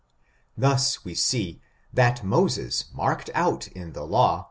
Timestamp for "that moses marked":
1.93-3.29